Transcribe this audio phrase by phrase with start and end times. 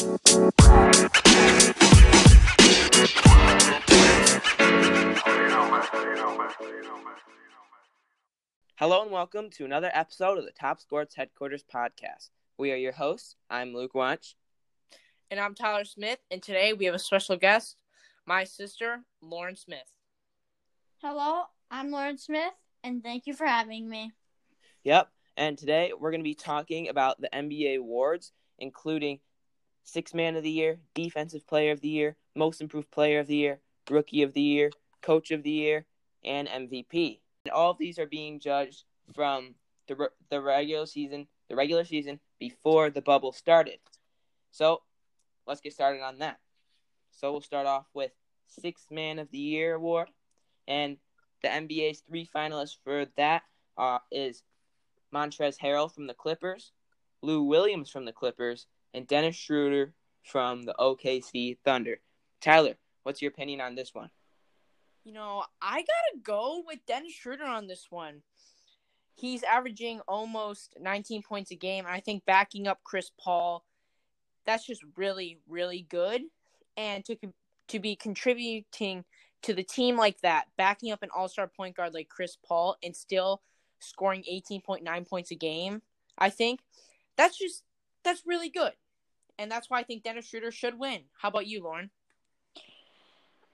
[0.00, 0.12] Hello
[9.02, 12.30] and welcome to another episode of the Top Sports Headquarters podcast.
[12.56, 13.36] We are your hosts.
[13.50, 14.36] I'm Luke Wunsch.
[15.30, 17.76] And I'm Tyler Smith, and today we have a special guest,
[18.24, 19.92] my sister, Lauren Smith.
[21.02, 24.12] Hello, I'm Lauren Smith, and thank you for having me.
[24.82, 29.20] Yep, and today we're going to be talking about the NBA awards, including
[29.90, 33.34] Six Man of the Year, Defensive Player of the Year, Most Improved Player of the
[33.34, 33.58] Year,
[33.90, 34.70] Rookie of the Year,
[35.02, 35.84] Coach of the Year,
[36.24, 37.18] and MVP.
[37.44, 38.84] And all of these are being judged
[39.16, 39.56] from
[39.88, 43.80] the the regular season, the regular season before the bubble started.
[44.52, 44.82] So,
[45.48, 46.38] let's get started on that.
[47.10, 48.12] So, we'll start off with
[48.46, 50.08] Sixth Man of the Year award,
[50.68, 50.98] and
[51.42, 53.42] the NBA's three finalists for that
[53.76, 54.44] uh, is
[55.12, 56.70] Montrezl Harrell from the Clippers,
[57.22, 59.94] Lou Williams from the Clippers, and Dennis Schroeder
[60.24, 62.00] from the OKC Thunder.
[62.40, 64.10] Tyler, what's your opinion on this one?
[65.04, 68.22] You know, I gotta go with Dennis Schroeder on this one.
[69.14, 71.84] He's averaging almost 19 points a game.
[71.86, 73.64] I think backing up Chris Paul,
[74.46, 76.22] that's just really, really good.
[76.76, 77.16] And to
[77.68, 79.04] to be contributing
[79.42, 82.76] to the team like that, backing up an All Star point guard like Chris Paul,
[82.82, 83.42] and still
[83.78, 85.82] scoring 18.9 points a game,
[86.18, 86.60] I think
[87.16, 87.62] that's just
[88.04, 88.72] that's really good.
[89.38, 91.02] And that's why I think Dennis Schroeder should win.
[91.20, 91.90] How about you, Lauren?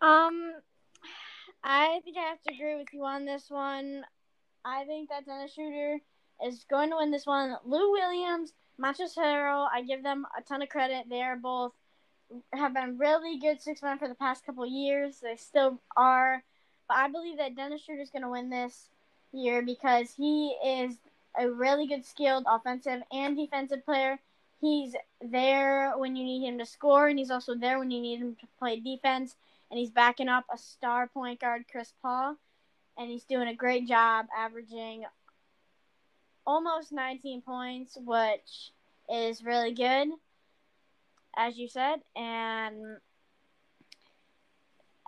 [0.01, 0.53] Um,
[1.63, 4.05] I think I have to agree with you on this one.
[4.65, 5.99] I think that Dennis Schroeder
[6.45, 7.57] is going to win this one.
[7.65, 11.07] Lou Williams, Montrezl Harrell, I give them a ton of credit.
[11.09, 11.73] They are both
[12.53, 15.21] have been really good six men for the past couple years.
[15.23, 16.43] They still are,
[16.89, 18.89] but I believe that Dennis Schroeder is going to win this
[19.33, 20.97] year because he is
[21.39, 24.19] a really good skilled offensive and defensive player.
[24.61, 28.21] He's there when you need him to score, and he's also there when you need
[28.21, 29.37] him to play defense
[29.71, 32.37] and he's backing up a star point guard, Chris Paul,
[32.97, 35.05] and he's doing a great job, averaging
[36.47, 38.73] almost 19 points, which
[39.13, 40.09] is really good,
[41.37, 42.99] as you said, and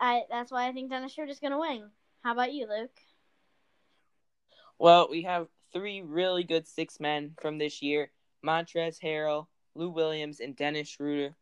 [0.00, 1.91] I that's why I think Dennis Schroeder is going to win.
[2.22, 2.97] How about you, Luke?
[4.78, 8.10] Well, we have three really good six men from this year:
[8.44, 11.34] Montrezl Harrell, Lou Williams, and Dennis Schroeder.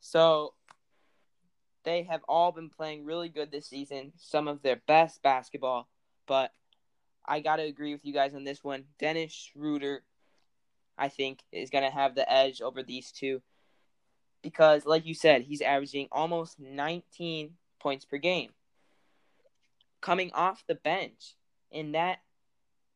[0.00, 0.54] So
[1.84, 5.88] they have all been playing really good this season, some of their best basketball.
[6.26, 6.52] But
[7.26, 8.84] I got to agree with you guys on this one.
[8.98, 10.02] Dennis Schroeder,
[10.96, 13.42] I think, is going to have the edge over these two
[14.42, 18.50] because, like you said, he's averaging almost 19 points per game
[20.00, 21.36] coming off the bench.
[21.72, 22.18] And that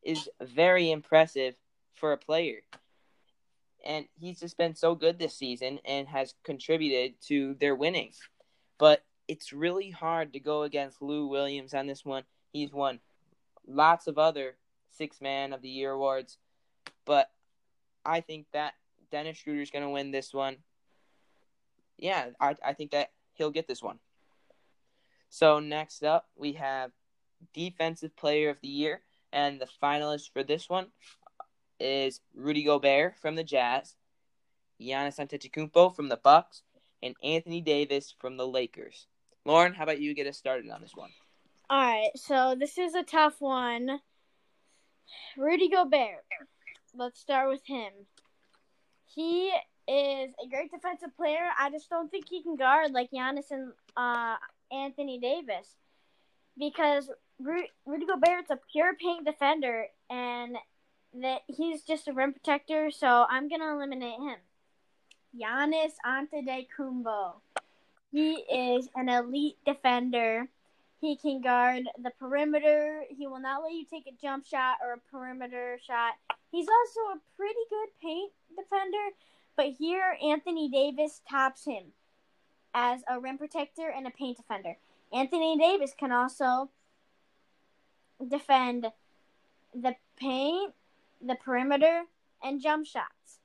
[0.03, 1.55] is very impressive
[1.95, 2.61] for a player.
[3.85, 8.11] And he's just been so good this season and has contributed to their winning.
[8.77, 12.23] But it's really hard to go against Lou Williams on this one.
[12.51, 12.99] He's won
[13.67, 14.55] lots of other
[14.91, 16.37] six man of the year awards,
[17.05, 17.29] but
[18.05, 18.73] I think that
[19.11, 20.57] Dennis Schroeder is going to win this one.
[21.97, 23.99] Yeah, I, I think that he'll get this one.
[25.29, 26.91] So next up, we have
[27.53, 29.01] Defensive Player of the Year,
[29.33, 30.87] and the finalist for this one
[31.79, 33.95] is Rudy Gobert from the Jazz,
[34.81, 36.63] Giannis Antetokounmpo from the Bucks,
[37.01, 39.07] and Anthony Davis from the Lakers.
[39.45, 41.11] Lauren, how about you get us started on this one?
[41.69, 43.99] All right, so this is a tough one.
[45.37, 46.25] Rudy Gobert.
[46.95, 47.91] Let's start with him.
[49.05, 49.51] He
[49.87, 51.49] is a great defensive player.
[51.59, 54.35] I just don't think he can guard like Giannis and uh,
[54.71, 55.75] Anthony Davis
[56.57, 57.09] because
[57.39, 60.55] Rudy, Rudy Gobert is a pure paint defender and
[61.21, 62.91] that he's just a rim protector.
[62.91, 64.37] So I'm gonna eliminate him.
[65.39, 67.33] Giannis Antetokounmpo.
[68.11, 70.47] He is an elite defender.
[71.01, 73.03] He can guard the perimeter.
[73.09, 76.13] He will not let you take a jump shot or a perimeter shot.
[76.51, 79.09] He's also a pretty good paint defender,
[79.57, 81.91] but here Anthony Davis tops him
[82.73, 84.77] as a rim protector and a paint defender.
[85.11, 86.69] Anthony Davis can also
[88.25, 88.87] defend
[89.73, 90.73] the paint,
[91.21, 92.03] the perimeter,
[92.43, 93.39] and jump shots,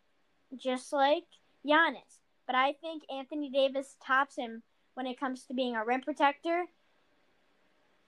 [0.56, 1.24] just like
[1.66, 2.20] Giannis.
[2.46, 4.62] But I think Anthony Davis tops him
[4.94, 6.64] when it comes to being a rim protector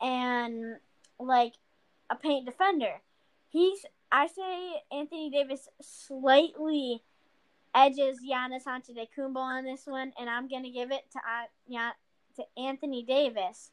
[0.00, 0.76] and
[1.19, 1.55] like
[2.11, 3.00] a paint defender.
[3.49, 7.03] He's I say Anthony Davis slightly
[7.75, 11.91] edges Giannis Antetokounmpo on this one, and I'm gonna give it to uh,
[12.37, 13.70] to Anthony Davis,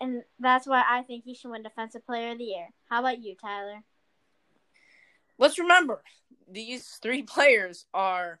[0.00, 2.68] and that's why I think he should win Defensive Player of the Year.
[2.88, 3.82] How about you, Tyler?
[5.38, 6.02] Let's remember
[6.50, 8.40] these three players are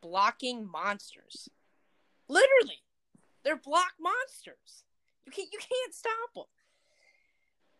[0.00, 1.48] blocking monsters.
[2.28, 2.82] Literally,
[3.44, 4.84] they're block monsters.
[5.26, 6.44] You can't you can't stop them.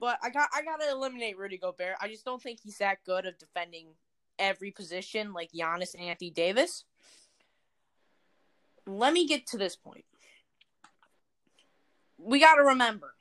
[0.01, 1.97] But I got I gotta eliminate Rudy Gobert.
[2.01, 3.89] I just don't think he's that good of defending
[4.39, 6.85] every position like Giannis and Anthony Davis.
[8.87, 10.05] Let me get to this point.
[12.17, 13.15] We got to remember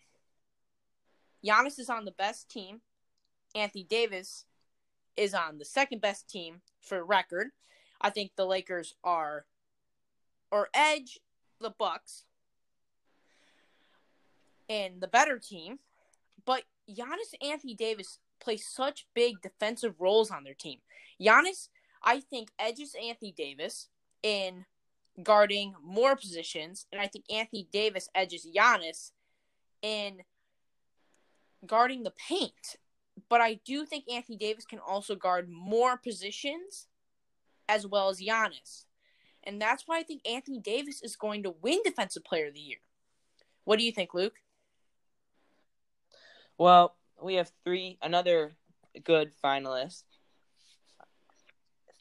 [1.45, 2.81] Giannis is on the best team.
[3.55, 4.45] Anthony Davis
[5.17, 7.47] is on the second best team for record.
[7.99, 9.45] I think the Lakers are
[10.51, 11.19] or edge
[11.59, 12.23] the Bucks
[14.69, 15.79] and the better team.
[16.45, 20.79] But Giannis and Anthony Davis play such big defensive roles on their team.
[21.19, 21.69] Giannis,
[22.03, 23.89] I think, edges Anthony Davis
[24.23, 24.65] in
[25.23, 29.11] guarding more positions, and I think Anthony Davis edges Giannis
[29.81, 30.21] in
[31.65, 32.77] guarding the paint.
[33.29, 36.87] But I do think Anthony Davis can also guard more positions
[37.67, 38.85] as well as Giannis.
[39.43, 42.59] And that's why I think Anthony Davis is going to win Defensive Player of the
[42.59, 42.79] Year.
[43.63, 44.35] What do you think, Luke?
[46.57, 48.55] Well, we have three, another
[49.03, 50.03] good finalist.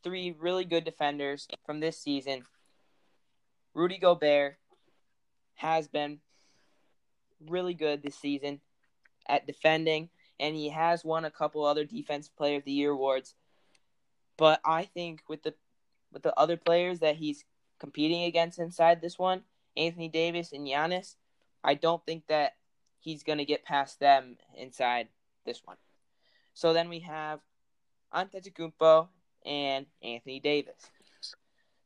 [0.03, 2.45] Three really good defenders from this season.
[3.75, 4.59] Rudy Gobert
[5.57, 6.21] has been
[7.41, 8.61] really good this season
[9.29, 13.35] at defending, and he has won a couple other Defense Player of the Year awards.
[14.37, 15.55] But I think with the
[16.13, 17.45] with the other players that he's
[17.79, 19.43] competing against inside this one,
[19.77, 21.17] Anthony Davis and Giannis,
[21.63, 22.55] I don't think that
[23.01, 25.09] he's going to get past them inside
[25.45, 25.77] this one.
[26.55, 27.41] So then we have
[28.15, 29.09] Antetokounmpo
[29.45, 30.91] and Anthony Davis.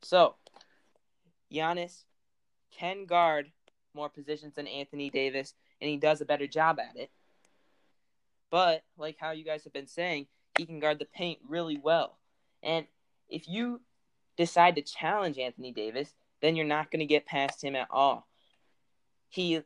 [0.01, 0.35] So
[1.53, 2.03] Giannis
[2.71, 3.51] can guard
[3.93, 7.11] more positions than Anthony Davis, and he does a better job at it.
[8.51, 10.27] But like how you guys have been saying,
[10.57, 12.17] he can guard the paint really well.
[12.61, 12.85] And
[13.29, 13.81] if you
[14.37, 18.27] decide to challenge Anthony Davis, then you're not going to get past him at all.
[19.29, 19.61] He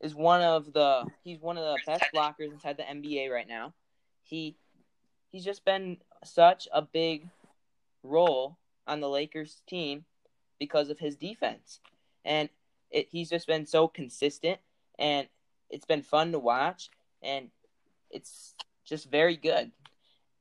[0.00, 3.74] is one of the he's one of the best blockers inside the NBA right now.
[4.22, 4.56] He
[5.30, 7.28] he's just been such a big
[8.02, 8.56] role
[8.86, 10.04] on the Lakers team
[10.58, 11.80] because of his defense.
[12.24, 12.48] And
[12.90, 14.58] it, he's just been so consistent
[14.98, 15.26] and
[15.70, 16.90] it's been fun to watch
[17.22, 17.50] and
[18.12, 18.54] it's
[18.84, 19.72] just very good.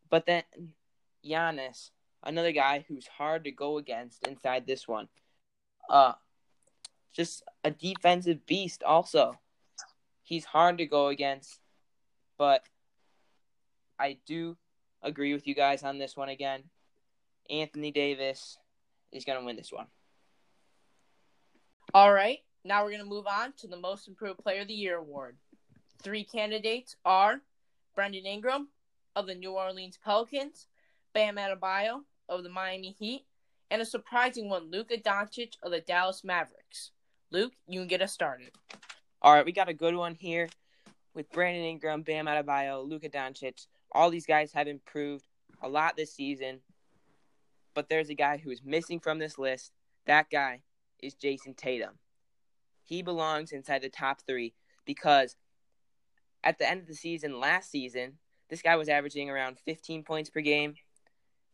[0.09, 0.43] But then
[1.25, 1.91] Giannis,
[2.23, 5.07] another guy who's hard to go against inside this one.
[5.89, 6.13] Uh
[7.13, 9.37] just a defensive beast also
[10.31, 11.59] he's hard to go against,
[12.37, 12.63] but
[13.99, 14.55] I do
[15.03, 16.63] agree with you guys on this one again.
[17.49, 18.57] Anthony Davis
[19.11, 19.87] is going to win this one.
[21.93, 22.39] All right.
[22.63, 25.35] Now we're going to move on to the Most Improved Player of the Year award.
[26.01, 27.41] Three candidates are
[27.95, 28.69] Brandon Ingram
[29.15, 30.67] of the New Orleans Pelicans,
[31.13, 33.25] Bam Adebayo of the Miami Heat,
[33.69, 36.91] and a surprising one, Luka Doncic of the Dallas Mavericks.
[37.31, 38.51] Luke, you can get us started.
[39.21, 40.49] All right, we got a good one here
[41.13, 43.67] with Brandon Ingram, Bam Adebayo, Luka Doncic.
[43.91, 45.25] All these guys have improved
[45.61, 46.59] a lot this season,
[47.73, 49.71] but there's a guy who is missing from this list.
[50.05, 50.63] That guy
[50.99, 51.99] is Jayson Tatum.
[52.83, 54.53] He belongs inside the top three
[54.85, 55.35] because
[56.43, 58.13] at the end of the season last season,
[58.49, 60.75] this guy was averaging around 15 points per game.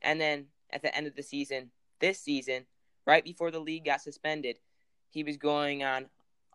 [0.01, 2.65] And then at the end of the season, this season,
[3.05, 4.57] right before the league got suspended,
[5.09, 6.07] he was going on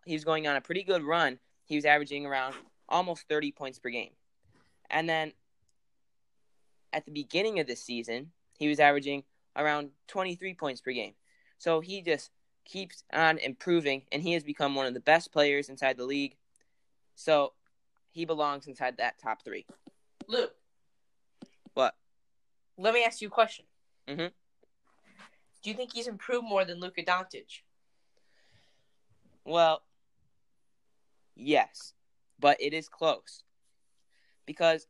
[0.05, 1.39] he was going on a pretty good run.
[1.65, 2.55] He was averaging around
[2.89, 4.11] almost 30 points per game.
[4.89, 5.31] And then
[6.91, 9.23] at the beginning of the season, he was averaging
[9.55, 11.13] around 23 points per game.
[11.57, 12.31] So he just
[12.65, 16.35] keeps on improving, and he has become one of the best players inside the league.
[17.15, 17.53] So
[18.13, 19.65] he belongs inside that top three.
[20.27, 20.53] Luke.
[21.73, 21.95] What?
[22.77, 23.65] Let me ask you a question.
[24.07, 24.27] Mm-hmm.
[25.63, 27.61] Do you think he's improved more than Luka Doncic?
[29.45, 29.81] Well,
[31.35, 31.93] Yes,
[32.39, 33.43] but it is close
[34.45, 34.87] because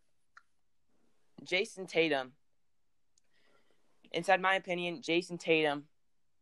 [1.43, 2.33] Jayson Tatum,
[4.11, 5.85] inside my opinion, Jayson Tatum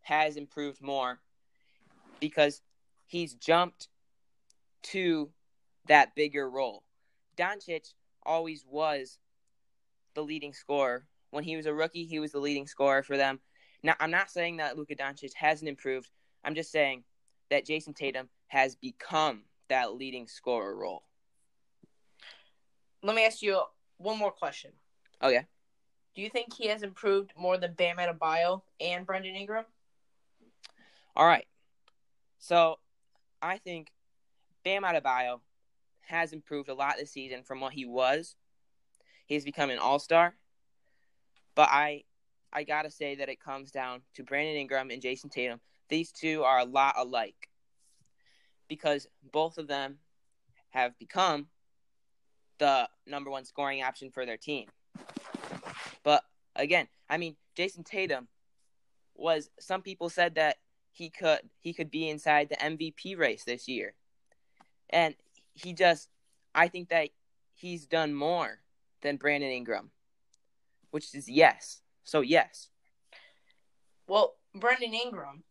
[0.01, 1.19] has improved more
[2.19, 2.61] because
[3.05, 3.89] he's jumped
[4.83, 5.29] to
[5.87, 6.83] that bigger role.
[7.37, 9.19] Doncic always was
[10.13, 11.05] the leading scorer.
[11.31, 13.39] When he was a rookie, he was the leading scorer for them.
[13.83, 16.09] Now, I'm not saying that Luka Doncic hasn't improved.
[16.43, 17.03] I'm just saying
[17.49, 21.03] that Jayson Tatum has become that leading scorer role.
[23.01, 23.61] Let me ask you
[23.97, 24.71] one more question.
[25.21, 25.45] Oh, okay.
[26.13, 29.65] Do you think he has improved more than Bam Adebayo and Brandon Ingram?
[31.15, 31.47] All right.
[32.39, 32.79] So,
[33.41, 33.91] I think
[34.63, 35.39] Bam Adebayo
[36.11, 38.35] has improved a lot this season from what he was.
[39.25, 40.35] He's become an all-star.
[41.55, 42.03] But I
[42.53, 45.61] I gotta say that it comes down to Brandon Ingram and Jayson Tatum.
[45.89, 47.49] These two are a lot alike
[48.67, 49.99] because both of them
[50.69, 51.47] have become
[52.57, 54.67] the number one scoring option for their team.
[56.03, 56.23] But
[56.55, 58.27] again, I mean, Jayson Tatum
[59.15, 60.57] was some people said that
[60.91, 63.93] he could he could be inside the MVP race this year.
[64.89, 65.15] And
[65.53, 66.09] he just
[66.53, 67.09] I think that
[67.55, 68.59] he's done more
[69.01, 69.91] than Brandon Ingram,
[70.91, 71.81] which is yes.
[72.03, 72.69] So yes.
[74.07, 75.43] Well, Brandon Ingram.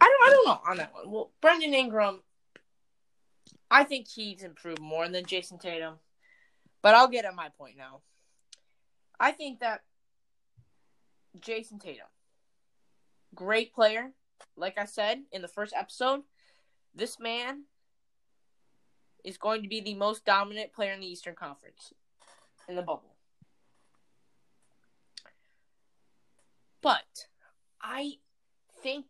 [0.00, 1.10] I don't, I don't know on that one.
[1.10, 2.22] Well, Brandon Ingram,
[3.70, 5.94] I think he's improved more than Jayson Tatum,
[6.80, 8.00] but I'll get at my point now.
[9.20, 9.82] I think that
[11.38, 12.06] Jayson Tatum,
[13.34, 14.12] great player,
[14.56, 16.22] like I said in the first episode,
[16.94, 17.64] this man
[19.24, 21.92] is going to be the most dominant player in the Eastern Conference
[22.68, 23.14] in the bubble.
[26.82, 27.26] But
[27.80, 28.14] I
[28.82, 29.06] think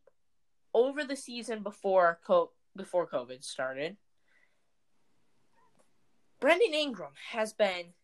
[0.75, 3.97] over the season before co- before COVID started,
[6.41, 7.95] Brandon Ingram has been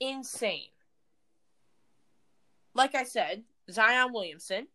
[0.00, 0.68] insane.
[2.74, 4.66] Like I said, Zion Williamson,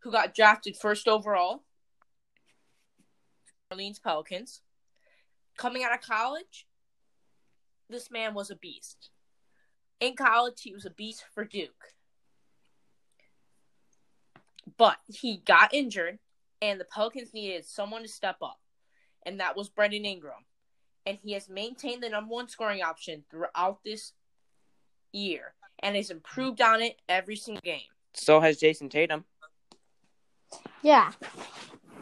[0.00, 1.64] who got drafted first overall,
[3.70, 4.62] Orleans Pelicans,
[5.56, 6.66] coming out of college,
[7.88, 9.10] this man was a beast.
[10.00, 11.92] In college, he was a beast for Duke.
[14.76, 16.18] But he got injured,
[16.62, 18.60] and the Pelicans needed someone to step up,
[19.26, 20.46] and that was Brendan Ingram.
[21.04, 24.12] And he has maintained the number one scoring option throughout this
[25.12, 27.82] year and has improved on it every single game.
[28.14, 29.24] So has Jayson Tatum.
[30.82, 31.12] Yeah.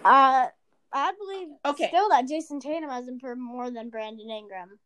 [0.04, 0.48] Uh,
[0.92, 1.88] I believe Okay.
[1.88, 4.78] still that Jayson Tatum has improved more than Brandon Ingram.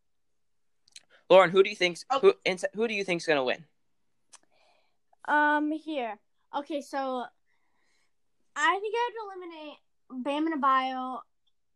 [1.30, 2.18] Lauren, who do you think's Oh.
[2.20, 2.34] who
[2.75, 3.64] who do you think's gonna win?
[5.26, 6.18] Um, here.
[6.54, 7.25] Okay, so
[8.56, 9.78] I think I have to eliminate
[10.25, 11.20] Bam Adebayo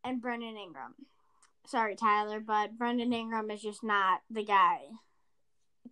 [0.04, 0.94] and Brendan Ingram.
[1.66, 4.80] Sorry, Tyler, but Brendan Ingram is just not the guy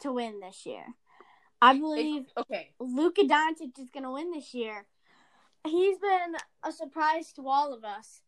[0.00, 0.84] to win this year.
[1.64, 2.70] I believe Okay.
[2.78, 4.86] Luka Doncic is going to win this year.
[5.66, 8.20] He's been a surprise to all of us.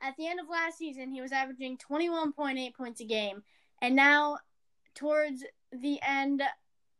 [0.00, 3.44] At the end of last season, he was averaging 21.8 points a game,
[3.80, 4.38] and now
[4.94, 6.42] towards the end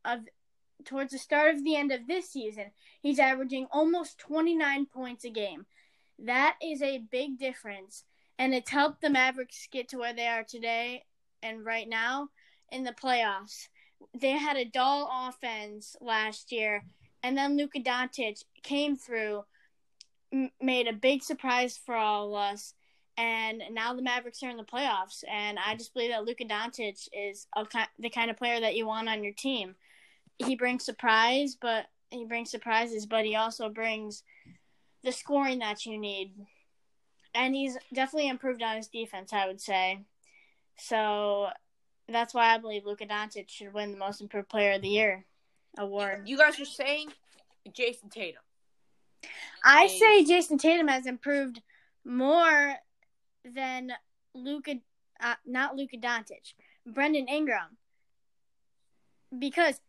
[0.05, 0.21] of
[0.85, 2.71] towards the start of the end of this season,
[3.01, 5.67] he's averaging almost 29 points a game.
[6.19, 8.05] That is a big difference,
[8.39, 11.05] and it's helped the Mavericks get to where they are today
[11.43, 12.29] and right now
[12.71, 13.69] in the playoffs.
[14.15, 16.85] They had a dull offense last year,
[17.23, 19.45] and then Luka Doncic came through,
[20.33, 22.75] m- made a big surprise for all of us,
[23.17, 25.23] and now the Mavericks are in the playoffs.
[25.31, 27.67] And I just believe that Luka Doncic is a,
[27.99, 29.75] the kind of player that you want on your team.
[30.39, 34.23] He brings surprise, but he brings surprises, but he also brings
[35.05, 36.33] the scoring that you need.
[37.35, 40.01] And he's definitely improved on his defense, I would say.
[40.79, 41.49] So
[42.09, 45.25] that's why I believe Luka Doncic should win the Most Improved Player of the Year
[45.79, 46.29] award.
[46.29, 47.11] You guys are saying
[47.73, 48.43] Jayson Tatum.
[49.65, 49.99] I Hey.
[49.99, 51.63] say Jayson Tatum has improved
[52.05, 52.75] more
[53.45, 53.93] than
[54.35, 54.77] Luka,
[55.21, 56.55] uh, not Luka Doncic,
[56.87, 57.79] Brendan Ingram.
[59.39, 59.81] Because,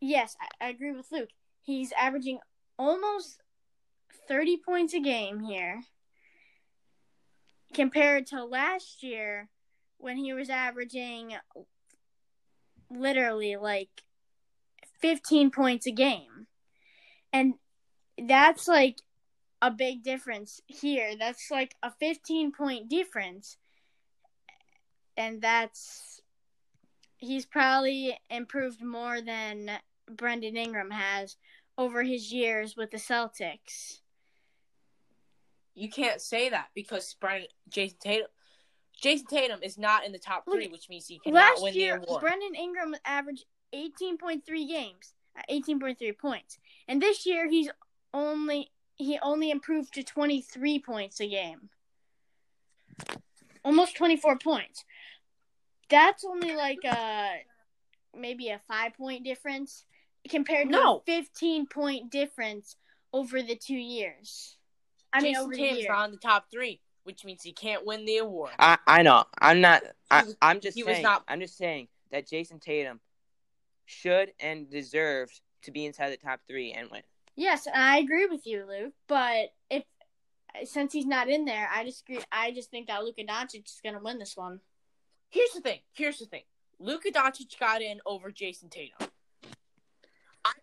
[0.00, 1.28] yes, I, I agree with Luke.
[1.62, 2.38] He's averaging
[2.78, 3.40] almost
[4.26, 5.82] 30 points a game here
[7.74, 9.48] compared to last year
[9.98, 11.34] when he was averaging
[12.90, 13.90] literally like
[15.00, 16.46] 15 points a game.
[17.32, 17.54] And
[18.26, 18.98] that's like
[19.60, 21.16] a big difference here.
[21.18, 23.56] That's like a 15 point difference.
[25.16, 26.20] And that's
[27.18, 29.70] he's probably improved more than
[30.10, 31.36] Brendan Ingram has
[31.76, 34.00] over his years with the Celtics.
[35.74, 38.26] You can't say that because Brian Jayson Tatum
[39.02, 41.74] Jayson Tatum is not in the top three, Look, which means he cannot Last win
[41.74, 42.20] year, the award.
[42.20, 47.68] Brendan Ingram averaged 18.3 games, uh, 18.3 points, and this year he's
[48.12, 51.70] only he only improved to 23 points a game,
[53.64, 54.84] almost 24 points.
[55.88, 57.42] That's only like a
[58.16, 59.84] maybe a five point difference
[60.28, 60.96] compared to No.
[60.96, 62.76] a 15 point difference
[63.12, 64.56] over the two years.
[65.12, 65.92] I mean, Jayson over the Tatum's year.
[65.92, 68.50] not in the top three, which means he can't win the award.
[68.58, 69.24] I I know.
[69.40, 69.82] I'm not.
[70.10, 73.00] I, I'm just he was not- I'm just saying that Jayson Tatum
[73.86, 77.00] should and deserves to be inside the top three and win.
[77.34, 78.92] Yes, and I agree with you, Luke.
[79.06, 79.84] But if
[80.64, 83.80] since he's not in there, I just agree, I just think that Luka Doncic is
[83.82, 84.60] gonna win this one.
[85.30, 85.80] Here's the thing.
[85.94, 86.42] Here's the thing.
[86.78, 89.08] Luka Doncic got in over Jayson Tatum.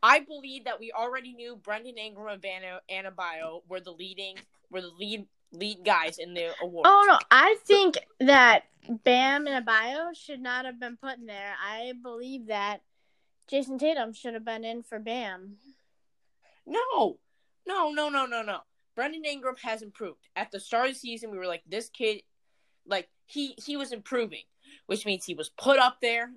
[0.03, 2.61] I believe that we already knew Brendan Ingram and Bam
[2.91, 4.35] Adebayo were the leading
[4.69, 6.85] were the lead lead guys in the award.
[6.87, 11.53] Oh no, I think that Bam and Abayo should not have been put in there.
[11.63, 12.81] I believe that
[13.49, 15.57] Jayson Tatum should have been in for Bam.
[16.65, 17.19] No,
[17.67, 18.59] no, no, no, no, no.
[18.95, 20.27] Brendan Ingram has improved.
[20.35, 22.21] At the start of the season, we were like, this kid,
[22.87, 24.43] like he he was improving,
[24.85, 26.31] which means he was put up there,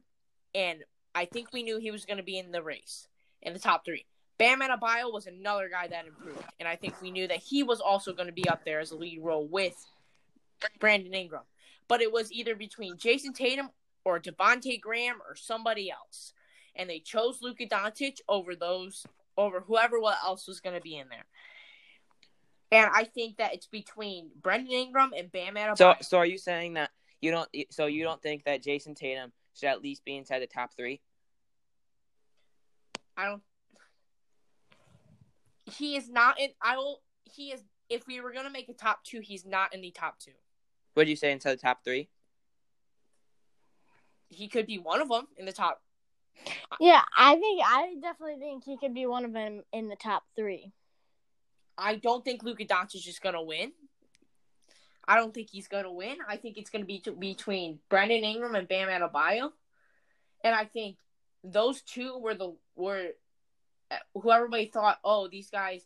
[0.55, 0.85] and
[1.15, 3.09] I think we knew he was going to be in the race
[3.43, 4.07] in the top three.
[4.39, 7.81] Bam Adebayo was another guy that improved, and I think we knew that he was
[7.81, 9.75] also going to be up there as a lead role with
[10.79, 11.43] Brandon Ingram.
[11.89, 13.71] But it was either between Jayson Tatum
[14.05, 16.33] or Devonte Graham or somebody else,
[16.77, 21.09] and they chose Luka Doncic over those over whoever else was going to be in
[21.09, 21.25] there.
[22.71, 25.79] And I think that it's between Brendan Ingram and Bam Adebayo.
[25.79, 26.91] So, so are you saying that
[27.21, 27.49] you don't?
[27.71, 31.01] So you don't think that Jayson Tatum should at least be inside the top three?
[33.17, 33.43] I don't.
[35.71, 36.51] He is not in.
[36.63, 37.01] I will.
[37.25, 37.63] He is.
[37.89, 40.33] If we were gonna make a top two, he's not in the top two.
[40.95, 42.09] Would you say inside the top three?
[44.29, 45.81] He could be one of them in the top.
[46.81, 50.25] Yeah, I think I definitely think he could be one of them in the top
[50.37, 50.73] three.
[51.77, 53.73] I don't think Luka Doncic is just gonna win.
[55.07, 56.19] I don't think he's gonna win.
[56.29, 59.53] I think it's gonna be t- between Brandon Ingram and Bam Adebayo,
[60.45, 60.97] and I think
[61.43, 63.09] those two were the were
[64.15, 65.83] who everybody thought, oh, these guys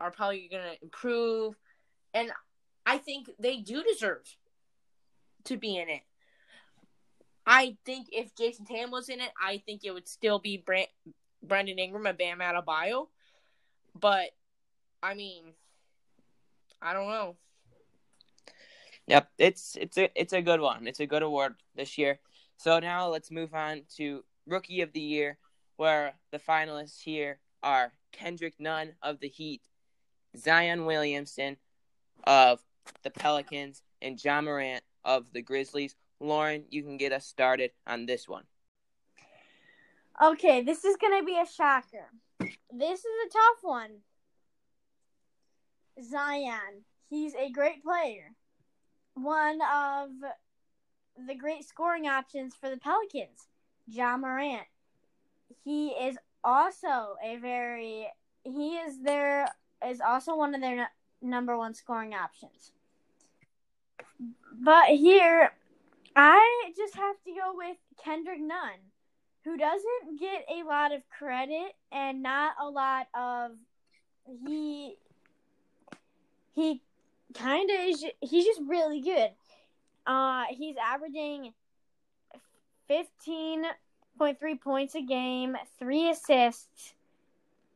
[0.00, 1.54] are probably gonna improve,
[2.14, 2.30] and
[2.86, 4.24] I think they do deserve
[5.44, 6.02] to be in it.
[7.46, 10.88] I think if Jayson Tatum was in it, I think it would still be Brand-
[11.42, 13.08] Brandon Ingram and Bam Adebayo,
[13.98, 14.30] but
[15.02, 15.44] I mean,
[16.82, 17.36] I don't know.
[19.06, 20.86] Yep, it's it's a it's a good one.
[20.86, 22.20] It's a good award this year.
[22.56, 25.38] So now let's move on to Rookie of the Year,
[25.80, 29.62] where the finalists here are Kendrick Nunn of the Heat,
[30.36, 31.56] Zion Williamson
[32.24, 32.60] of
[33.02, 35.96] the Pelicans, and Ja Morant of the Grizzlies.
[36.20, 38.44] Lauren, you can get us started on this one.
[40.22, 42.10] Okay, this is gonna be a shocker.
[42.70, 43.90] This is a tough one.
[46.04, 46.84] Zion.
[47.08, 48.34] He's a great player.
[49.14, 50.10] One of
[51.26, 53.48] the great scoring options for the Pelicans.
[53.86, 54.66] Ja Morant.
[55.64, 58.08] He is also a very
[58.44, 59.48] he is their
[59.86, 60.86] is also one of their n-
[61.20, 62.72] number one scoring options.
[64.52, 65.52] But here
[66.16, 68.78] I just have to go with Kendrick Nunn,
[69.44, 73.52] who doesn't get a lot of credit and not a lot of
[74.46, 74.96] he
[76.54, 76.82] he
[77.34, 79.30] kind of is he's just really good.
[80.06, 81.52] Uh he's averaging
[84.20, 86.94] 15.3 points a game, 3 assists,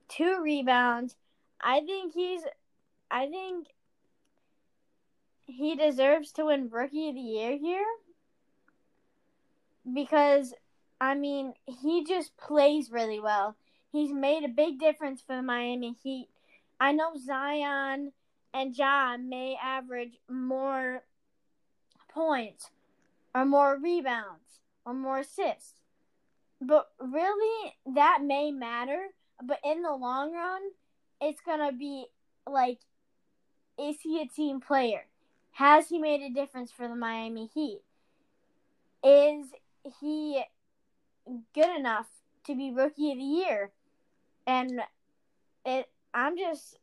[0.08, 1.16] 2 rebounds.
[1.60, 2.42] I think he's
[3.10, 3.68] I think
[5.46, 7.84] he deserves to win rookie of the year here
[9.92, 10.54] because
[11.00, 13.56] I mean, he just plays really well.
[13.90, 16.28] He's made a big difference for the Miami Heat.
[16.80, 18.12] I know Zion
[18.52, 21.02] and John may average more
[22.08, 22.70] points
[23.34, 25.83] or more rebounds or more assists.
[26.60, 29.06] But really, that may matter.
[29.42, 30.62] But in the long run,
[31.20, 32.06] it's to be
[32.48, 32.78] like,
[33.78, 35.06] is he a team player?
[35.52, 37.80] Has he made a difference for the Miami Heat?
[39.02, 39.46] Is
[40.00, 40.42] he
[41.54, 42.06] good enough
[42.46, 43.72] to be rookie of the year?
[44.46, 44.80] And
[45.64, 46.78] it, I'm just,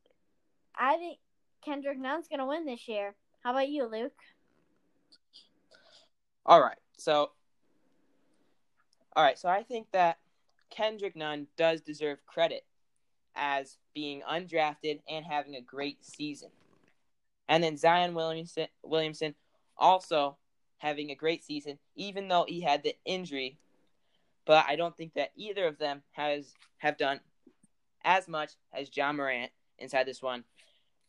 [0.78, 1.20] I think
[1.64, 3.16] Kendrick Nunn's to win this year.
[3.44, 4.20] How about you, Luke?
[6.46, 6.78] All right.
[6.98, 7.32] So
[9.15, 10.19] All right, so I think that
[10.69, 12.65] Kendrick Nunn does deserve credit
[13.36, 16.50] as being undrafted and having a great season.
[17.47, 19.36] And then Zion Williamson Williamson
[19.78, 20.38] also
[20.78, 23.58] having a great season even though he had the injury.
[24.45, 27.19] But I don't think that either of them has have done
[28.04, 30.43] as much as John Morant inside this one.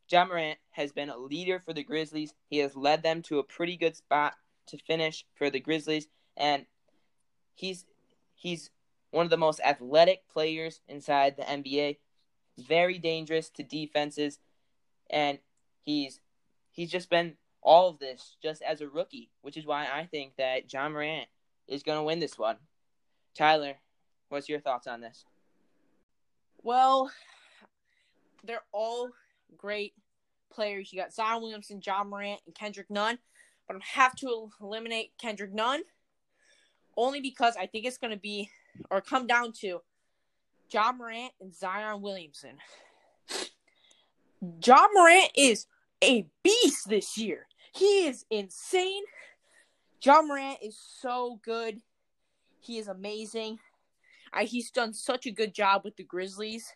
[0.08, 2.34] John Morant has been a leader for the Grizzlies.
[2.50, 4.34] He has led them to a pretty good spot
[4.66, 6.66] to finish for the Grizzlies, and
[7.54, 7.86] he's
[8.42, 8.70] he's
[9.12, 11.98] one of the most athletic players inside the NBA.
[12.59, 14.38] Very dangerous to defenses,
[15.09, 15.38] and
[15.81, 16.20] he's
[16.70, 20.37] he's just been all of this just as a rookie, which is why I think
[20.37, 21.28] that John Morant
[21.68, 22.57] is going to win this one.
[23.35, 23.76] Tyler,
[24.28, 25.24] what's your thoughts on this?
[26.62, 27.11] Well,
[28.44, 29.11] they're all
[29.57, 29.94] great
[30.52, 30.92] players.
[30.92, 33.18] You got Zion Williamson, John Morant, and Kendrick Nunn.
[33.66, 35.83] But I have to eliminate Kendrick Nunn
[36.96, 38.50] only because I think it's going to be
[38.90, 39.81] or come down to
[40.68, 42.57] John Morant and Zion Williamson.
[44.59, 45.66] John Morant is
[46.02, 47.46] a beast this year.
[47.74, 49.02] He is insane.
[50.00, 51.81] John Morant is so good.
[52.61, 53.59] He is amazing.
[54.33, 56.72] I, he's done such a good job with the Grizzlies.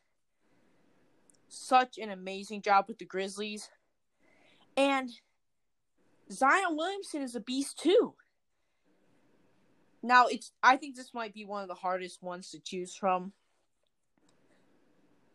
[1.49, 3.71] Such an amazing job with the Grizzlies.
[4.77, 5.11] And
[6.31, 8.15] Zion Williamson is a beast too.
[10.07, 13.33] Now it's I think this might be one of the hardest ones to choose from.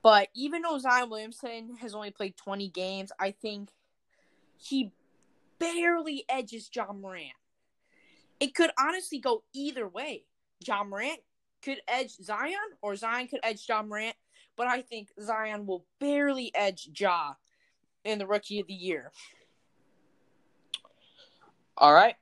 [0.01, 3.69] But even though Zion Williamson has only played 20 games, I think
[4.57, 4.91] he
[5.59, 7.33] barely edges John Morant.
[8.39, 10.23] It could honestly go either way.
[10.63, 11.19] John Morant
[11.61, 14.15] could edge Zion, or Zion could edge John Morant,
[14.55, 17.33] but I think Zion will barely edge Ja
[18.03, 19.11] in the Rookie of the Year.
[21.77, 22.15] All right.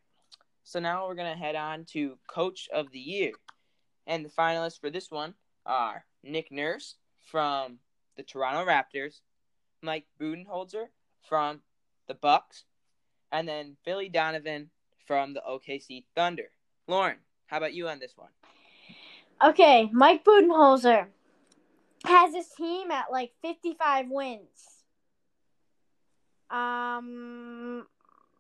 [0.70, 3.32] So now we're going to head on to Coach of the Year.
[4.06, 5.34] And the finalists for this one
[5.66, 6.94] are Nick Nurse
[7.32, 7.80] from
[8.18, 9.22] the Toronto Raptors,
[9.82, 10.86] Mike Budenholzer
[11.28, 11.62] from
[12.08, 12.66] the Bucks,
[13.32, 14.70] and then Billy Donovan
[15.08, 16.52] from the OKC Thunder.
[16.88, 18.30] Lauren, how about you on this one?
[19.44, 21.08] Okay, Mike Budenholzer
[22.06, 24.84] has his team at like 55 wins.
[26.52, 27.88] Um,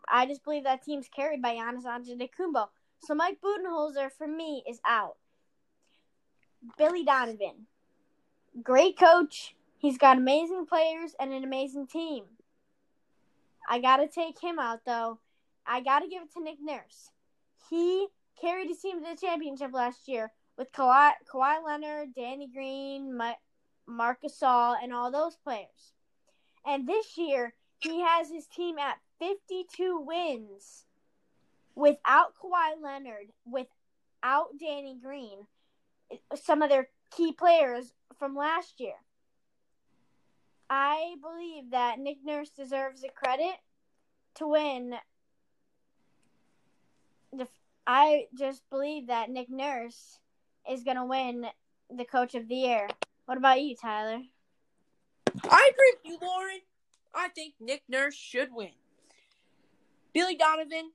[0.10, 2.68] I just believe that team's carried by Giannis Antetokounmpo.
[3.02, 5.16] So Mike Budenholzer for me is out.
[6.78, 7.68] Billy Donovan,
[8.64, 9.56] great coach.
[9.78, 12.26] He's got amazing players and an amazing team.
[13.70, 15.20] I gotta take him out though.
[15.66, 17.12] I gotta give it to Nick Nurse.
[17.70, 18.08] He
[18.42, 23.34] carried his team to the championship last year with Kawhi, Kawhi Leonard, Danny Green, Ma-
[23.88, 25.94] Marc Gasol, and all those players.
[26.66, 30.86] And this year, he has his team at 52 wins
[31.76, 35.46] without Kawhi Leonard, without Danny Green,
[36.36, 38.96] some of their key players from last year.
[40.70, 43.56] I believe that Nick Nurse deserves the credit
[44.36, 44.96] to win.
[47.88, 50.20] I just believe that Nick Nurse
[50.70, 51.48] is going to win
[51.90, 52.88] the Coach of the Year.
[53.26, 54.22] What about you, Tyler?
[55.50, 56.60] I agree with you, Lauren.
[57.16, 58.70] I think Nick Nurse should win.
[60.20, 60.92] Billy Donovan,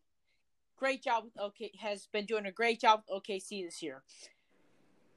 [0.76, 4.02] great job with OK has been doing a great job with OKC this year.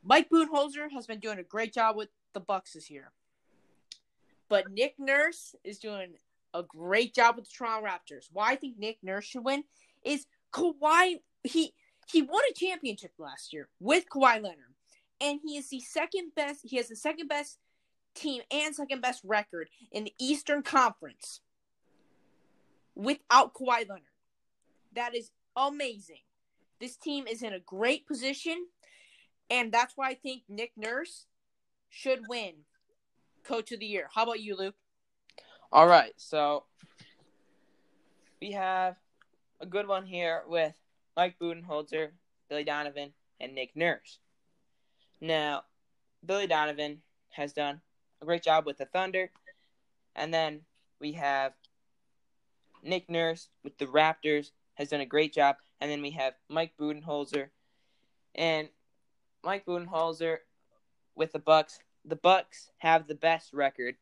[0.01, 3.11] Mike Budenholzer has been doing a great job with the Bucks this year.
[4.47, 6.13] But Nick Nurse is doing
[6.53, 8.29] a great job with the Toronto Raptors.
[8.31, 9.65] Why I think Nick Nurse should win
[10.05, 11.73] is Kawhi he
[12.09, 14.73] he won a championship last year with Kawhi Leonard.
[15.19, 17.57] And he is the second best he has the second best
[18.15, 21.41] team and second best record in the Eastern Conference
[22.97, 24.01] without Kawhi Leonard.
[24.95, 26.21] That is amazing.
[26.79, 28.67] This team is in a great position,
[29.49, 31.25] and that's why I think Nick Nurse
[31.89, 32.53] should win
[33.43, 34.09] Coach of the Year.
[34.13, 34.75] How about you, Luke?
[35.71, 36.63] All right, so
[38.41, 38.95] we have
[39.59, 40.73] a good one here with
[41.15, 42.09] Mike Budenholzer,
[42.49, 44.19] Billy Donovan, and Nick Nurse.
[45.21, 45.63] Now,
[46.25, 47.81] Billy Donovan has done
[48.21, 49.31] a great job with the Thunder,
[50.15, 50.61] and then
[50.99, 51.53] we have
[52.83, 56.73] Nick Nurse with the Raptors has done a great job, and then we have Mike
[56.79, 57.49] Budenholzer,
[58.35, 58.69] and
[59.43, 60.37] Mike Budenholzer
[61.15, 61.79] with the Bucks.
[62.05, 63.95] The Bucks have the best record,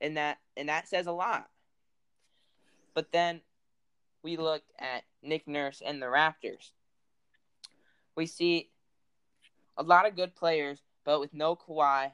[0.00, 1.48] and that and that says a lot.
[2.94, 3.40] But then
[4.22, 6.72] we look at Nick Nurse and the Raptors.
[8.16, 8.70] We see
[9.76, 12.12] a lot of good players, but with no Kawhi.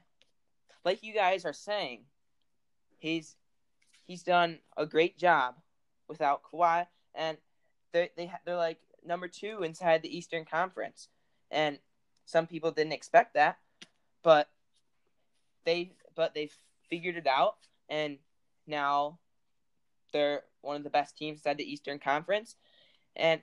[0.84, 2.02] Like you guys are saying,
[2.98, 3.36] he's
[4.06, 5.56] he's done a great job
[6.08, 7.36] without Kawhi, and
[7.92, 11.08] they they they're like number two inside the Eastern Conference,
[11.50, 11.78] and
[12.24, 13.58] some people didn't expect that,
[14.22, 14.48] but
[15.64, 16.50] they but they
[16.88, 17.56] figured it out,
[17.88, 18.18] and
[18.66, 19.18] now
[20.12, 22.56] they're one of the best teams inside the Eastern Conference,
[23.16, 23.40] and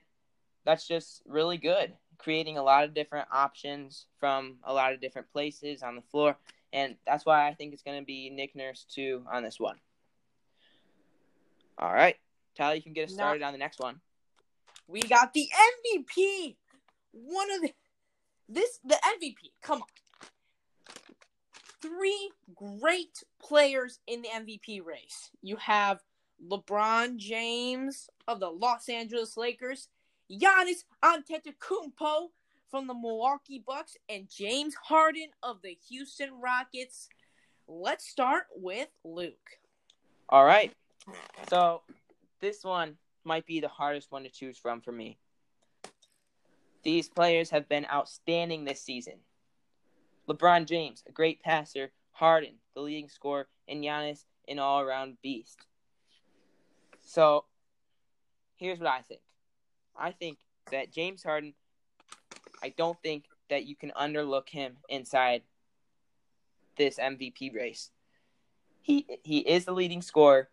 [0.64, 5.30] that's just really good, creating a lot of different options from a lot of different
[5.32, 6.36] places on the floor,
[6.72, 9.76] and that's why I think it's going to be Nick Nurse too on this one.
[11.78, 12.16] All right.
[12.56, 14.00] Tyler, you can get us started on the next one.
[14.88, 16.56] We got the MVP.
[17.12, 17.72] One of the
[18.48, 19.50] this the MVP.
[19.62, 19.88] Come on.
[21.82, 25.30] Three great players in the MVP race.
[25.42, 26.00] You have
[26.44, 29.88] LeBron James of the Los Angeles Lakers,
[30.30, 32.28] Giannis Antetokounmpo
[32.70, 37.08] from the Milwaukee Bucks, and James Harden of the Houston Rockets.
[37.68, 39.58] Let's start with Luke.
[40.28, 40.72] All right.
[41.48, 41.82] So
[42.46, 45.18] this one might be the hardest one to choose from for me.
[46.84, 49.14] These players have been outstanding this season.
[50.28, 55.58] LeBron James, a great passer, Harden, the leading scorer, and Giannis, an all around beast.
[57.00, 57.46] So
[58.54, 59.22] here's what I think.
[59.98, 60.38] I think
[60.70, 61.52] that James Harden,
[62.62, 65.42] I don't think that you can underlook him inside
[66.78, 67.90] this MVP race.
[68.82, 70.48] He he is the leading scorer,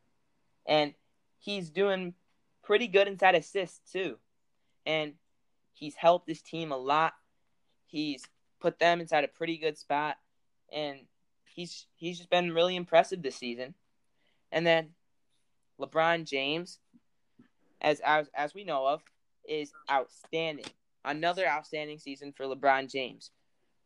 [0.66, 0.96] and
[1.44, 2.14] he's doing
[2.64, 4.18] pretty good inside assists too.
[4.86, 5.14] And
[5.74, 7.14] he's helped his team a lot.
[7.86, 8.24] He's
[8.60, 10.16] put them inside a pretty good spot,
[10.72, 11.00] and
[11.46, 13.76] he's he's just been really impressive this season.
[14.52, 14.90] And then
[15.80, 16.80] LeBron James,
[17.82, 19.04] as as as we know of,
[19.48, 20.66] is outstanding.
[21.06, 23.32] Another outstanding season for LeBron James,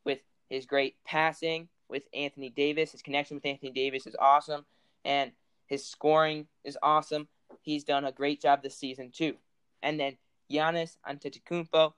[0.06, 2.92] with his great passing with Anthony Davis.
[2.92, 4.66] His connection with Anthony Davis is awesome,
[5.04, 5.32] and
[5.66, 7.28] his scoring is awesome.
[7.62, 9.36] He's done a great job this season too.
[9.84, 10.18] And then
[10.52, 11.94] Giannis Antetokounmpo,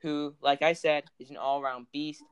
[0.00, 2.22] who, like I said, is an all-around beast.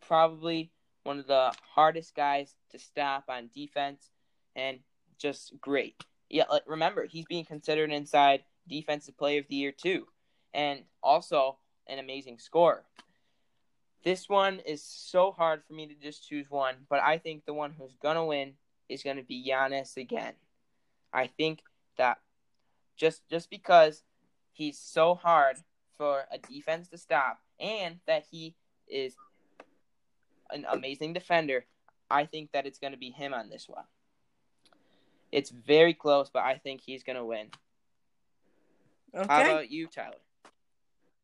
[0.00, 0.70] Probably
[1.02, 4.10] one of the hardest guys to stop on defense,
[4.54, 4.78] and
[5.18, 5.96] just great.
[6.30, 10.06] Yeah, remember he's being considered inside Defensive Player of the Year too,
[10.54, 11.58] and also
[11.88, 12.84] an amazing scorer.
[14.04, 17.54] This one is so hard for me to just choose one, but I think the
[17.54, 18.54] one who's gonna win
[18.88, 20.34] is gonna be Giannis again.
[21.12, 21.60] I think
[21.98, 22.18] that
[22.96, 24.02] just just because
[24.52, 25.56] he's so hard
[25.96, 28.54] for a defense to stop and that he
[28.88, 29.14] is
[30.50, 31.64] an amazing defender,
[32.10, 33.84] I think that it's going to be him on this one.
[35.30, 37.48] It's very close, but I think he's going to win.
[39.14, 39.26] Okay.
[39.28, 40.16] How about you, Tyler?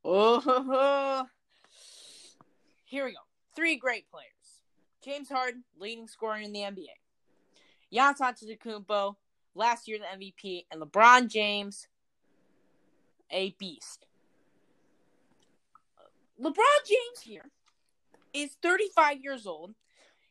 [0.05, 1.27] Oh,
[2.85, 3.19] here we go.
[3.55, 4.63] Three great players:
[5.05, 6.87] James Harden, leading scorer in the NBA;
[7.93, 9.17] Giannis Antetokounmpo,
[9.59, 11.89] last year the MVP, and LeBron James,
[13.31, 14.07] a beast.
[16.43, 17.51] LeBron James here
[18.33, 19.75] is 35 years old.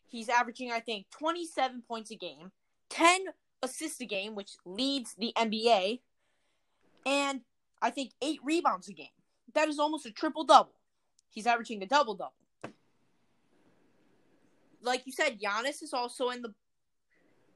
[0.07, 2.51] He's averaging, I think, 27 points a game,
[2.89, 3.25] 10
[3.61, 5.99] assists a game, which leads the NBA,
[7.05, 7.41] and
[7.81, 9.07] I think eight rebounds a game.
[9.53, 10.73] That is almost a triple double.
[11.29, 12.33] He's averaging a double double.
[14.81, 16.53] Like you said, Giannis is also in the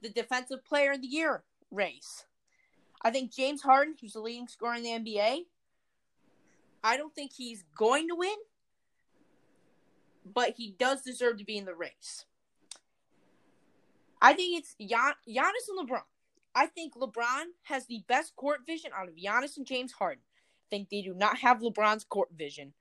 [0.02, 2.26] the defensive player of the year race.
[3.02, 5.46] I think James Harden, who's the leading scorer in the NBA,
[6.84, 8.36] I don't think he's going to win,
[10.26, 12.26] but he does deserve to be in the race.
[14.22, 16.04] I think it's Gian- Giannis and LeBron.
[16.54, 20.24] I think LeBron has the best court vision out of Giannis and James Harden.
[20.68, 22.74] I think they do not have LeBron's court vision.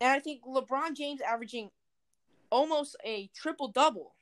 [0.00, 1.70] And I think LeBron James averaging
[2.50, 4.14] almost a triple double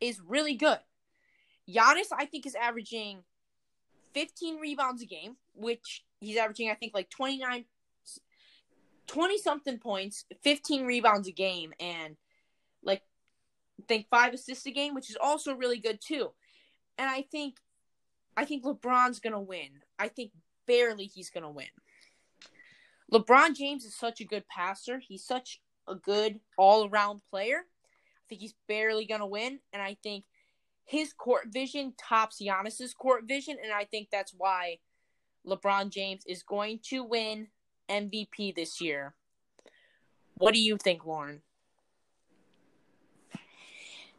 [0.00, 0.78] is really good.
[1.72, 3.22] Giannis, I think, is averaging
[4.14, 7.64] 15 rebounds a game, which he's averaging, I think, like 29,
[9.06, 12.16] 20 something points, 15 rebounds a game, and
[12.82, 13.02] like,
[13.80, 16.32] I think five assists a game, which is also really good too.
[16.98, 17.56] And I think,
[18.36, 19.82] I think LeBron's gonna win.
[19.98, 20.32] I think
[20.66, 21.66] barely he's gonna win.
[23.12, 24.98] LeBron James is such a good passer.
[24.98, 27.58] He's such a good all around player.
[27.58, 30.24] I think he's barely gonna win, and I think
[30.84, 34.78] his court vision tops Giannis's court vision, and I think that's why
[35.46, 37.48] LeBron James is going to win
[37.88, 39.14] MVP this year.
[40.34, 41.42] What do you think, Lauren?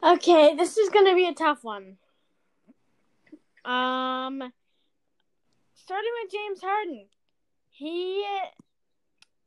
[0.01, 1.97] Okay, this is going to be a tough one.
[3.63, 4.51] Um,
[5.75, 7.05] starting with James Harden,
[7.69, 8.25] he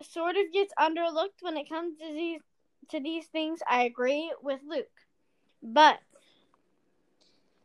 [0.02, 2.40] sort of gets underlooked when it comes to these
[2.90, 3.60] to these things.
[3.68, 4.86] I agree with Luke,
[5.62, 5.98] but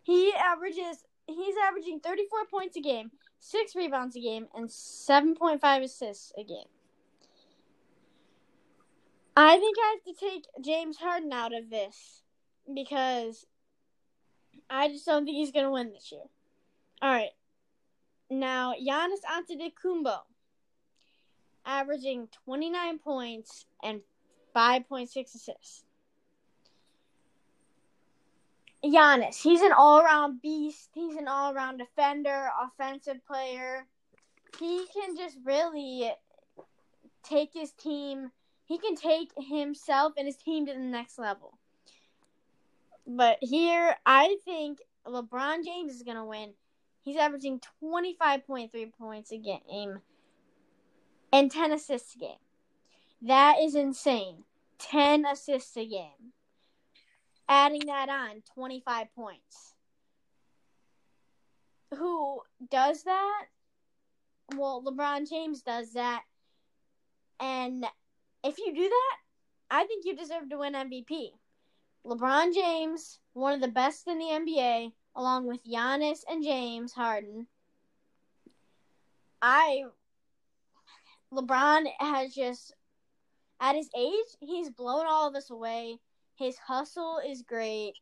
[0.04, 6.34] he averages he's averaging 34 points a game, 6 rebounds a game and 7.5 assists
[6.38, 6.68] a game.
[9.36, 12.24] I think I have to take James Harden out of this
[12.74, 13.46] because
[14.70, 16.22] I just don't think he's going to win this year.
[17.02, 17.32] All right.
[18.30, 20.20] Now, Giannis Antetokounmpo
[21.66, 24.02] averaging 29 points and
[24.56, 25.84] 5.6 assists.
[28.84, 30.90] Giannis, he's an all-around beast.
[30.94, 33.86] He's an all-around defender, offensive player.
[34.60, 36.12] He can just really
[37.24, 38.32] take his team.
[38.66, 41.58] He can take himself and his team to the next level.
[43.06, 46.54] But here, I think LeBron James is going to win.
[47.02, 50.02] He's averaging 25.3 points a game
[51.34, 52.36] and 10 assists a game.
[53.22, 54.44] That is insane.
[54.80, 56.34] 10 assists a game
[57.52, 59.76] adding that on 25 points.
[61.98, 63.46] who does that.
[64.56, 66.24] Well, LeBron James does that.
[67.40, 67.86] And
[68.44, 69.18] if you do that,
[69.70, 71.32] I think you deserve to win MVP.
[72.06, 77.48] LeBron James, one of the best in the NBA, along with Giannis and James Harden.
[79.42, 79.84] I
[81.34, 82.74] LeBron has just
[83.60, 85.98] at his age, he's blown all of us away.
[86.42, 87.94] His hustle is great.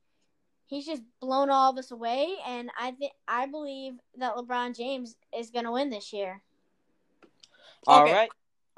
[0.65, 5.17] He's just blown all of us away, and I think I believe that LeBron James
[5.37, 6.41] is going to win this year.
[7.85, 8.13] All Okay.
[8.13, 8.29] right.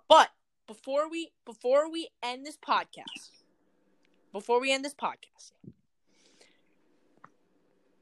[0.09, 0.29] But
[0.65, 3.29] before we before we end this podcast,
[4.31, 5.51] before we end this podcast,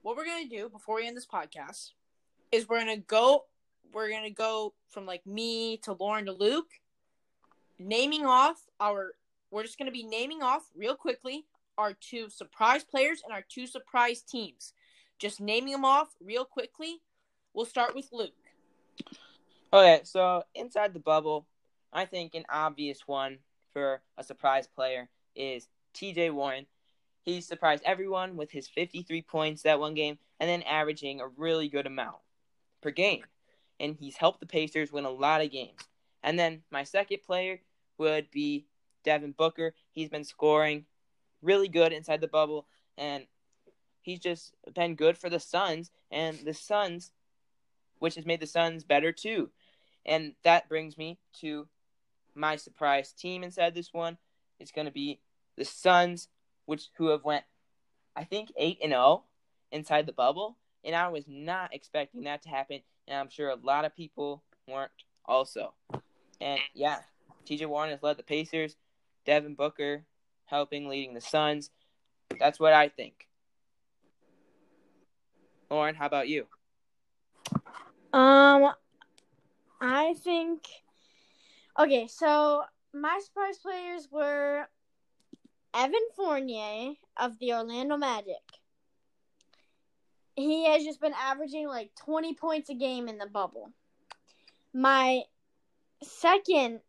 [0.02, 1.92] what we're gonna do before we end this podcast
[2.54, 3.46] is we're gonna go
[3.92, 6.72] we're gonna go from like me to Lauren to Luke,
[7.78, 9.14] naming off our
[9.52, 11.46] we're just gonna be naming off real quickly
[11.80, 14.74] our two surprise players and our two surprise teams.
[15.18, 17.02] Just naming them off real quickly.
[17.54, 18.34] We'll start with Luke.
[19.72, 21.48] Okay, so inside the bubble,
[21.94, 23.38] I think an obvious one
[23.72, 26.66] for a surprise player is TJ Warren.
[27.24, 31.70] He surprised everyone with his 53 points that one game and then averaging a really
[31.70, 32.18] good amount
[32.82, 33.24] per game.
[33.80, 35.80] And he's helped the Pacers win a lot of games.
[36.24, 37.62] And then my second player
[37.98, 38.66] would be
[39.04, 39.74] Devin Booker.
[39.92, 40.86] He's been scoring
[41.42, 43.26] really good inside the bubble and
[44.02, 47.12] he's just been good for the Suns and the Suns
[48.00, 49.50] which has made the Suns better too.
[50.06, 51.68] And that brings me to
[52.34, 54.18] my surprise team inside this one.
[54.60, 55.20] It's going to be
[55.58, 56.30] the Suns,
[56.66, 57.44] which who have went,
[58.16, 59.24] I think eight and zero
[59.72, 63.56] inside the bubble, and I was not expecting that to happen, and I'm sure a
[63.56, 64.92] lot of people weren't
[65.26, 65.74] also.
[66.42, 67.00] And yeah,
[67.46, 67.66] T.J.
[67.66, 68.76] Warren has led the Pacers,
[69.30, 70.06] Devin Booker
[70.46, 71.70] helping leading the Suns.
[72.40, 73.28] That's what I think.
[75.70, 76.48] Lauren, how about you?
[78.12, 78.72] Um,
[79.80, 80.64] I think.
[81.78, 84.68] Okay, so my surprise players were
[85.76, 88.34] Evan Fournier of the Orlando Magic.
[90.36, 93.70] He has just been averaging like 20 points a game in the bubble.
[94.74, 95.22] My
[96.02, 96.80] second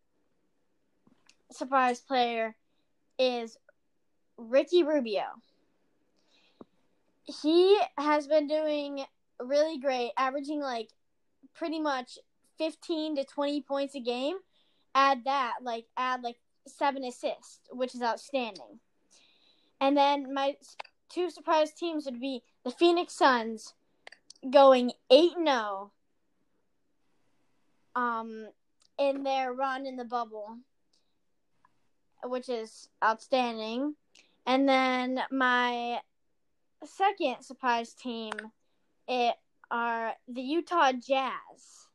[1.53, 2.57] surprise player
[3.19, 3.57] is
[4.37, 5.25] Ricky Rubio.
[7.25, 9.05] He has been doing
[9.41, 10.91] really great, averaging like
[11.55, 12.19] pretty much
[12.59, 14.37] 15 to 20 points a game.
[14.95, 16.37] Add that, like, add like
[16.67, 18.81] seven assists, which is outstanding.
[19.81, 20.57] And then my
[21.09, 23.75] two surprise teams would be the Phoenix Suns
[24.51, 25.93] going 8 0
[27.95, 28.49] um,
[28.99, 30.59] in their run in the bubble,
[32.25, 33.95] which is outstanding.
[34.47, 36.01] And then my
[36.85, 38.33] second surprise team
[39.07, 39.35] it
[39.71, 41.87] are the Utah Jazz.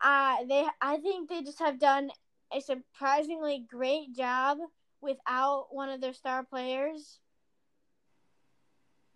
[0.00, 2.10] Uh, they I think they just have done
[2.52, 4.58] a surprisingly great job
[5.00, 7.18] without one of their star players,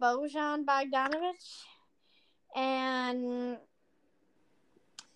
[0.01, 1.41] Bojan Bogdanovic,
[2.57, 3.59] and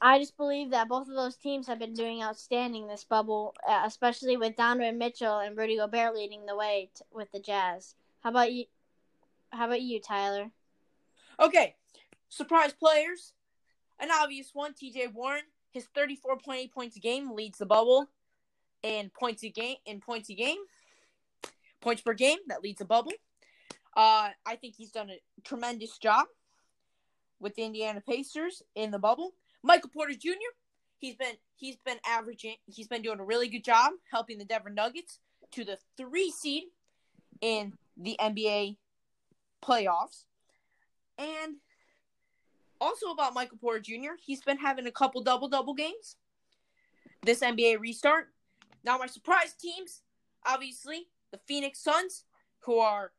[0.04, 3.84] I just believe that both of those teams have been doing outstanding this bubble, uh,
[3.86, 7.94] especially with Donovan Mitchell and Rudy Gobert leading the way t- with the Jazz.
[8.20, 8.66] How about you?
[9.50, 10.50] How about you, Tyler?
[11.40, 11.76] Okay,
[12.28, 13.32] surprise players.
[13.98, 15.44] An obvious one, TJ Warren.
[15.70, 18.10] His 34.8 points a game leads the bubble
[18.82, 20.58] in points a game in points a game.
[21.80, 23.12] Points per game that leads the bubble.
[23.96, 26.26] Uh, I think he's done a tremendous job
[27.40, 29.32] with the Indiana Pacers in the bubble.
[29.64, 30.52] Michael Porter Jr.
[30.98, 34.70] He's been he's been averaging he's been doing a really good job helping the Denver
[34.70, 35.18] Nuggets
[35.52, 36.64] to the three seed
[37.40, 38.76] in the NBA
[39.64, 40.24] playoffs.
[41.18, 41.56] And
[42.80, 46.16] also about Michael Porter Jr., he's been having a couple double double games.
[47.24, 48.28] This NBA restart.
[48.84, 50.02] Now my surprise teams,
[50.46, 52.24] obviously, the Phoenix Suns,
[52.60, 53.12] who are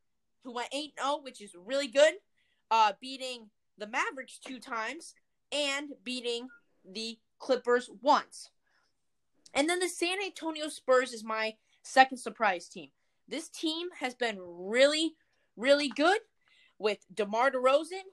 [0.44, 2.14] who went 8-0, which is really good,
[2.70, 5.16] uh, beating the Mavericks two times
[5.52, 6.50] and beating
[6.90, 8.50] the Clippers once.
[9.54, 12.90] And then the San Antonio Spurs is my second surprise team.
[13.28, 15.14] This team has been really,
[15.56, 16.20] really good
[16.78, 18.04] with DeMar DeRozan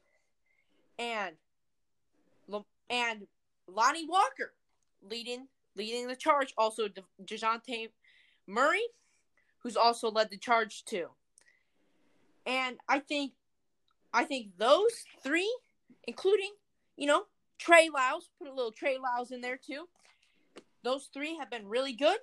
[0.98, 1.36] and
[2.90, 3.26] and
[3.66, 4.52] Lonnie Walker
[5.02, 6.52] leading leading the charge.
[6.56, 7.88] Also, De- Dejounte
[8.46, 8.86] Murray,
[9.58, 11.08] who's also led the charge too.
[12.44, 13.32] And I think,
[14.12, 15.50] I think those three,
[16.04, 16.52] including
[17.02, 17.24] you know
[17.58, 19.88] Trey Lyles, put a little Trey Lyles in there too.
[20.84, 22.18] Those three have been really good.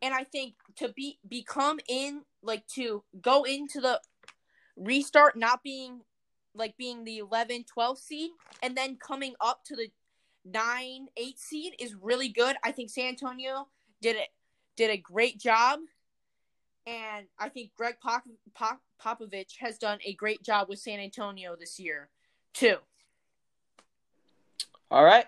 [0.00, 4.00] And I think to be become in like to go into the
[4.74, 6.00] restart not being
[6.54, 8.30] like being the 11, 12 seed,
[8.62, 9.88] and then coming up to the
[10.46, 12.56] 9, 8 seed is really good.
[12.64, 13.68] I think San Antonio
[14.00, 14.28] did it
[14.76, 15.80] did a great job.
[16.86, 18.24] And I think Gregg Pop,
[18.54, 22.08] Pop, Popovich has done a great job with San Antonio this year,
[22.54, 22.78] too.
[24.92, 25.24] All right.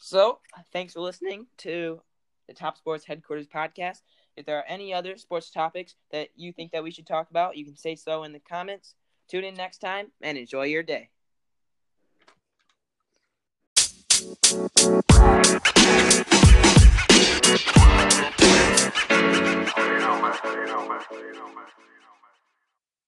[0.00, 0.40] So
[0.72, 2.00] thanks for listening to
[2.48, 4.02] the Top Sports Headquarters podcast.
[4.36, 7.56] If there are any other sports topics that you think that we should talk about,
[7.56, 8.96] you can say so in the comments.
[9.28, 11.10] Tune in next time and enjoy your day.